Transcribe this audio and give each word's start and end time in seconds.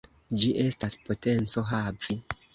Ĝi 0.43 0.47
estas 0.63 0.95
potenco 1.11 1.67
havi. 1.75 2.19